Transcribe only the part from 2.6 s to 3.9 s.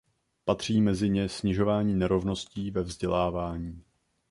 ve vzdělávání.